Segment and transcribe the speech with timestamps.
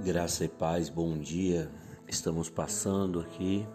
[0.00, 1.70] Graça e paz, bom dia.
[2.08, 3.68] Estamos passando aqui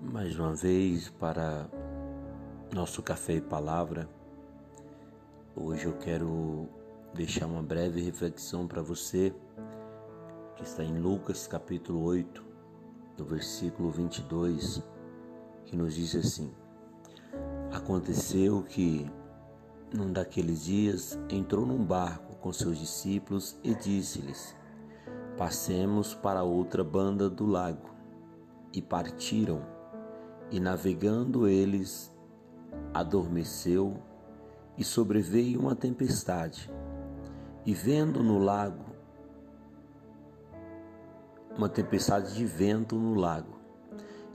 [0.00, 1.68] mais uma vez para
[2.74, 4.08] nosso café e palavra.
[5.54, 6.66] Hoje eu quero
[7.12, 9.32] deixar uma breve reflexão para você
[10.56, 12.42] que está em Lucas capítulo 8,
[13.18, 14.82] no versículo 22,
[15.66, 16.50] que nos diz assim:
[17.70, 19.08] Aconteceu que
[19.92, 24.58] num daqueles dias entrou num barco com seus discípulos e disse-lhes:
[25.40, 27.88] Passemos para outra banda do lago.
[28.74, 29.62] E partiram,
[30.50, 32.14] e navegando eles,
[32.92, 33.96] adormeceu,
[34.76, 36.70] e sobreveio uma tempestade.
[37.64, 38.84] E vendo no lago,
[41.56, 43.58] uma tempestade de vento no lago,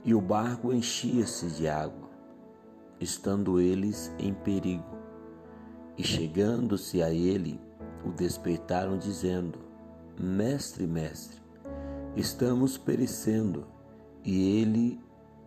[0.04, 2.10] e o barco enchia-se de água,
[2.98, 4.98] estando eles em perigo.
[5.96, 7.60] E chegando-se a ele,
[8.04, 9.65] o despertaram, dizendo:
[10.18, 11.36] Mestre, mestre,
[12.16, 13.66] estamos perecendo.
[14.24, 14.98] E ele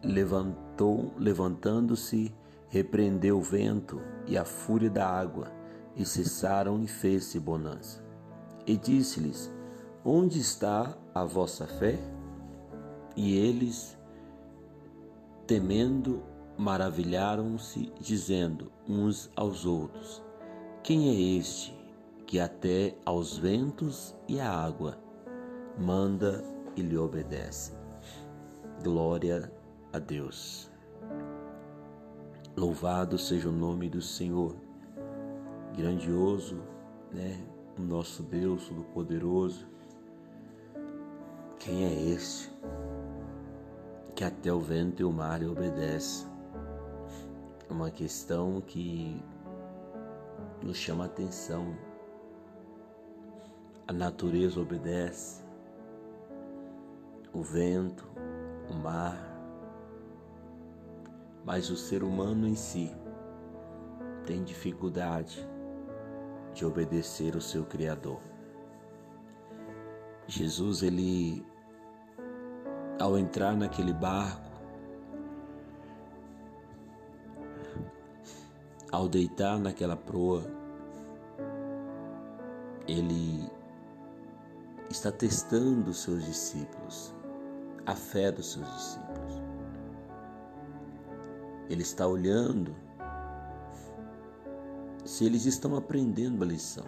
[0.03, 2.31] levantou, levantando-se,
[2.67, 5.51] repreendeu o vento e a fúria da água,
[5.95, 8.05] e cessaram e fez-se bonança.
[8.67, 9.51] E disse-lhes:
[10.05, 11.97] Onde está a vossa fé?
[13.15, 13.97] E eles,
[15.47, 16.21] temendo,
[16.59, 20.21] maravilharam-se, dizendo uns aos outros:
[20.83, 21.78] Quem é este
[22.29, 24.99] que até aos ventos e à água
[25.79, 26.43] manda
[26.75, 27.73] e lhe obedece.
[28.83, 29.51] Glória
[29.91, 30.71] a Deus.
[32.55, 34.55] Louvado seja o nome do Senhor,
[35.75, 36.61] grandioso,
[37.11, 37.43] né?
[37.79, 39.67] O nosso Deus Todo-Poderoso.
[41.57, 42.51] Quem é este
[44.15, 46.27] que até o vento e o mar lhe obedece?
[47.67, 49.19] Uma questão que
[50.61, 51.88] nos chama a atenção
[53.89, 55.43] a natureza obedece,
[57.33, 58.07] o vento,
[58.69, 59.17] o mar,
[61.43, 62.95] mas o ser humano em si
[64.27, 65.43] tem dificuldade
[66.53, 68.21] de obedecer o seu Criador.
[70.27, 71.43] Jesus, ele,
[73.01, 74.51] ao entrar naquele barco,
[78.91, 80.43] ao deitar naquela proa,
[82.87, 83.57] ele
[84.89, 87.13] está testando os seus discípulos,
[87.85, 89.41] a fé dos seus discípulos.
[91.69, 92.75] Ele está olhando
[95.05, 96.85] se eles estão aprendendo a lição.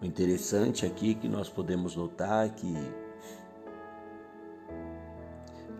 [0.00, 2.74] O interessante aqui que nós podemos notar é que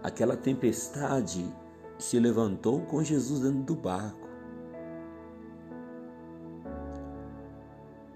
[0.03, 1.53] aquela tempestade
[1.99, 4.28] se levantou com Jesus dentro do barco.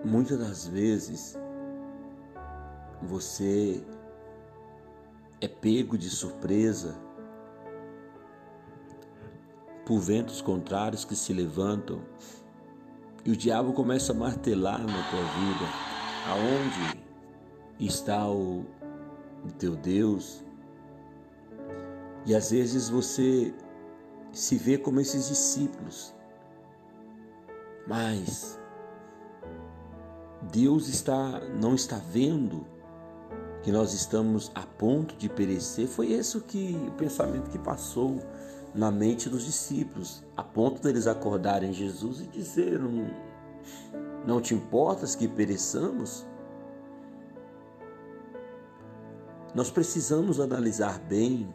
[0.05, 1.39] Muitas das vezes
[3.03, 3.85] você
[5.41, 6.95] é pego de surpresa
[9.85, 12.01] por ventos contrários que se levantam
[13.25, 15.67] e o diabo começa a martelar na tua vida.
[16.29, 17.05] Aonde
[17.79, 18.65] está o,
[19.59, 20.45] teu Deus?
[22.27, 23.53] E às vezes você
[24.33, 26.15] se vê como esses discípulos
[27.87, 28.59] mas
[30.51, 32.67] Deus está não está vendo
[33.63, 35.87] que nós estamos a ponto de perecer.
[35.87, 38.19] Foi esse o que o pensamento que passou
[38.75, 43.07] na mente dos discípulos, a ponto deles acordarem Jesus e dizer: não,
[44.27, 46.27] não te importas que pereçamos?
[49.55, 51.53] Nós precisamos analisar bem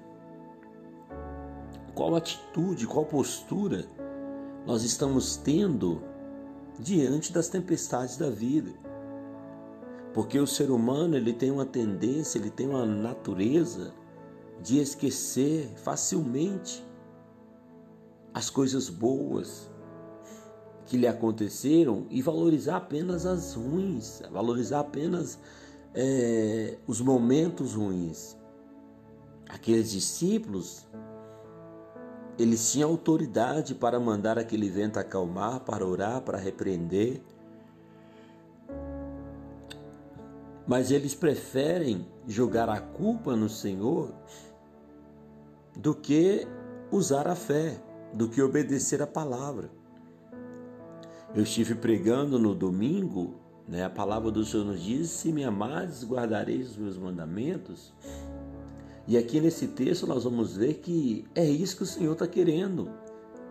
[1.96, 3.86] qual atitude, qual postura
[4.68, 6.04] nós estamos tendo
[6.80, 8.72] diante das tempestades da vida.
[10.14, 13.94] Porque o ser humano ele tem uma tendência, ele tem uma natureza
[14.62, 16.84] de esquecer facilmente
[18.34, 19.70] as coisas boas
[20.86, 25.38] que lhe aconteceram e valorizar apenas as ruins, valorizar apenas
[25.94, 28.38] é, os momentos ruins.
[29.50, 30.86] Aqueles discípulos
[32.38, 37.22] eles tinham autoridade para mandar aquele vento acalmar, para orar, para repreender.
[40.68, 44.14] Mas eles preferem jogar a culpa no Senhor
[45.76, 46.46] do que
[46.92, 47.82] usar a fé,
[48.14, 49.70] do que obedecer a palavra.
[51.34, 53.36] Eu estive pregando no domingo,
[53.68, 57.94] né, a palavra do Senhor nos diz: Se me amares, guardareis os meus mandamentos.
[59.08, 62.92] E aqui nesse texto nós vamos ver que é isso que o Senhor está querendo,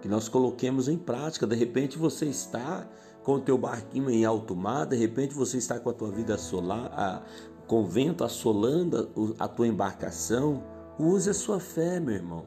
[0.02, 1.46] que nós coloquemos em prática.
[1.46, 2.86] De repente você está
[3.22, 6.36] com o teu barquinho em alto mar, de repente você está com a tua vida
[6.36, 7.22] solar, a,
[7.66, 10.62] com o vento assolando a tua embarcação.
[10.98, 12.44] Use a sua fé, meu irmão.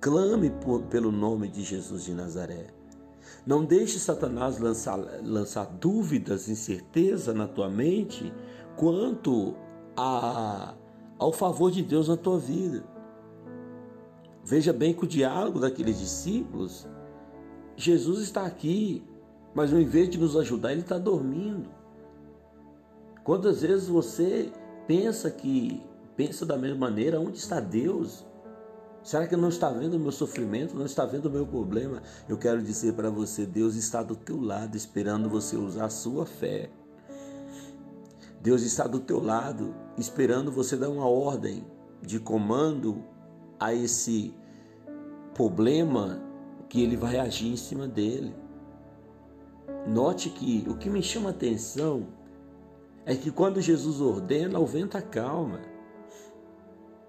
[0.00, 2.66] Clame por, pelo nome de Jesus de Nazaré.
[3.46, 8.32] Não deixe Satanás lançar, lançar dúvidas, incerteza na tua mente
[8.76, 9.54] quanto
[9.96, 10.74] a,
[11.18, 12.84] ao favor de Deus na tua vida.
[14.44, 16.86] Veja bem que o diálogo daqueles discípulos,
[17.76, 19.04] Jesus está aqui
[19.54, 21.68] mas ao invés de nos ajudar, ele está dormindo.
[23.22, 24.50] Quantas vezes você
[24.86, 25.82] pensa que
[26.16, 28.24] pensa da mesma maneira, onde está Deus?
[29.02, 32.02] Será que não está vendo o meu sofrimento, não está vendo o meu problema?
[32.28, 36.24] Eu quero dizer para você, Deus está do teu lado, esperando você usar a sua
[36.24, 36.70] fé.
[38.42, 41.64] Deus está do teu lado, esperando você dar uma ordem
[42.02, 43.04] de comando
[43.58, 44.34] a esse
[45.32, 46.20] problema
[46.68, 48.34] que ele vai agir em cima dele.
[49.86, 52.08] Note que o que me chama a atenção
[53.06, 55.60] é que quando Jesus ordena, o vento acalma.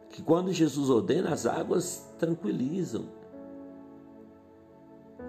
[0.10, 3.06] Que quando Jesus ordena, as águas tranquilizam.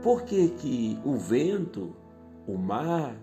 [0.02, 1.96] Por que, que o vento,
[2.46, 3.16] o mar,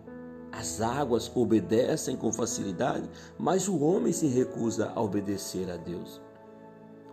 [0.51, 3.09] as águas obedecem com facilidade,
[3.39, 6.21] mas o homem se recusa a obedecer a Deus?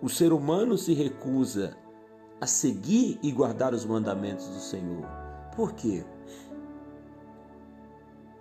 [0.03, 1.77] O ser humano se recusa
[2.41, 5.05] a seguir e guardar os mandamentos do Senhor.
[5.55, 6.05] Por quê?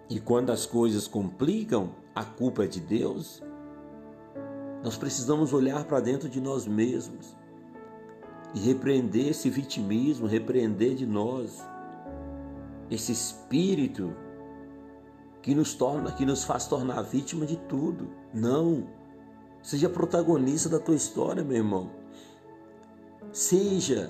[0.10, 3.44] E quando as coisas complicam, a culpa é de Deus.
[4.84, 7.36] Nós precisamos olhar para dentro de nós mesmos
[8.54, 11.62] e repreender esse vitimismo, repreender de nós
[12.90, 14.14] esse espírito
[15.48, 18.10] que nos torna, que nos faz tornar vítima de tudo.
[18.34, 18.86] Não.
[19.64, 21.90] Seja protagonista da tua história, meu irmão.
[23.32, 24.10] Seja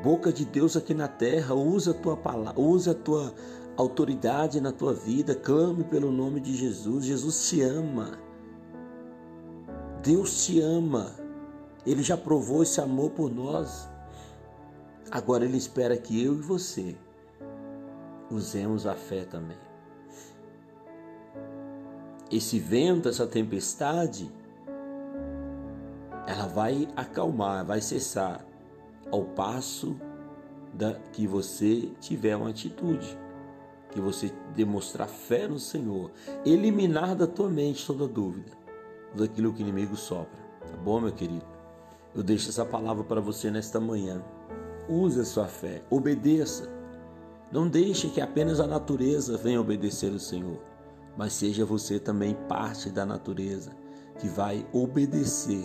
[0.00, 3.34] boca de Deus aqui na terra, usa a tua palavra, usa a tua
[3.76, 7.04] autoridade na tua vida, clame pelo nome de Jesus.
[7.04, 8.20] Jesus te ama.
[10.00, 11.10] Deus te ama.
[11.84, 13.90] Ele já provou esse amor por nós.
[15.10, 16.94] Agora ele espera que eu e você
[18.30, 19.71] usemos a fé também.
[22.30, 24.30] Esse vento, essa tempestade,
[26.26, 28.44] ela vai acalmar, vai cessar
[29.10, 29.96] ao passo
[30.72, 33.18] da, que você tiver uma atitude
[33.92, 36.10] que você demonstrar fé no Senhor,
[36.44, 38.50] eliminar da tua mente toda dúvida
[39.14, 40.40] daquilo que o inimigo sopra.
[40.60, 41.44] Tá bom, meu querido?
[42.14, 44.22] Eu deixo essa palavra para você nesta manhã.
[44.88, 46.68] Use a sua fé, obedeça.
[47.50, 50.58] Não deixe que apenas a natureza venha obedecer o Senhor,
[51.16, 53.72] mas seja você também parte da natureza
[54.18, 55.64] que vai obedecer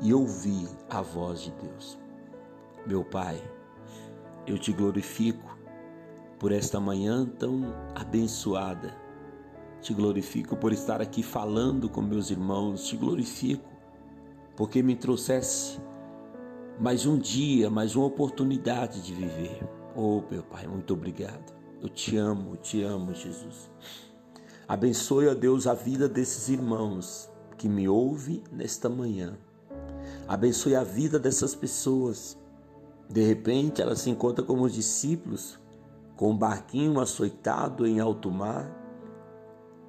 [0.00, 1.98] e ouvir a voz de Deus.
[2.86, 3.42] Meu Pai,
[4.46, 5.58] eu te glorifico
[6.38, 8.96] por esta manhã tão abençoada.
[9.80, 13.70] Te glorifico por estar aqui falando com meus irmãos, te glorifico
[14.60, 15.80] porque me trouxesse
[16.78, 19.66] mais um dia, mais uma oportunidade de viver.
[19.96, 21.54] Oh, meu Pai, muito obrigado.
[21.80, 23.70] Eu te amo, te amo, Jesus.
[24.70, 27.28] Abençoe, ó Deus, a vida desses irmãos
[27.58, 29.36] que me ouvem nesta manhã.
[30.28, 32.38] Abençoe a vida dessas pessoas.
[33.08, 35.58] De repente, elas se encontram como os discípulos
[36.14, 38.70] com um barquinho açoitado em alto mar.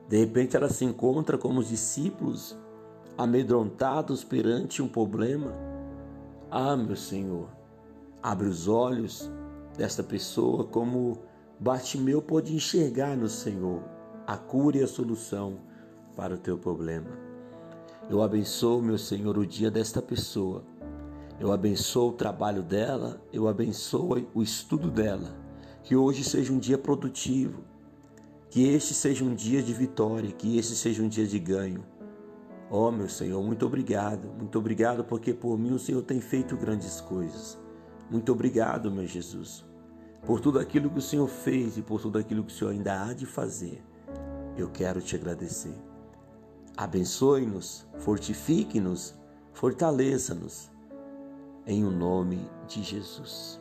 [0.09, 2.57] De repente ela se encontra como os discípulos,
[3.15, 5.53] amedrontados perante um problema.
[6.49, 7.49] Ah, meu Senhor,
[8.23, 9.29] abre os olhos
[9.77, 11.19] desta pessoa como
[11.59, 14.00] Bartimeu pôde enxergar no Senhor
[14.31, 15.59] a cura e a solução
[16.15, 17.09] para o teu problema.
[18.09, 20.63] Eu abençoo, meu Senhor, o dia desta pessoa.
[21.37, 25.35] Eu abençoo o trabalho dela, eu abençoo o estudo dela
[25.83, 27.61] que hoje seja um dia produtivo,
[28.49, 31.83] que este seja um dia de vitória, que este seja um dia de ganho.
[32.69, 37.01] Oh, meu Senhor, muito obrigado, muito obrigado porque por mim o Senhor tem feito grandes
[37.01, 37.59] coisas.
[38.09, 39.65] Muito obrigado, meu Jesus,
[40.25, 43.03] por tudo aquilo que o Senhor fez e por tudo aquilo que o Senhor ainda
[43.03, 43.90] há de fazer.
[44.57, 45.75] Eu quero te agradecer.
[46.75, 49.15] Abençoe-nos, fortifique-nos,
[49.53, 50.69] fortaleça-nos,
[51.65, 53.59] em o nome de Jesus.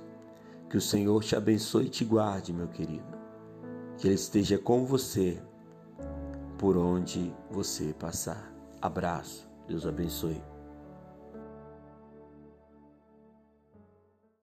[0.69, 3.19] Que o Senhor te abençoe e te guarde, meu querido.
[3.99, 5.43] Que Ele esteja com você
[6.57, 8.53] por onde você passar.
[8.81, 9.49] Abraço.
[9.67, 10.50] Deus abençoe.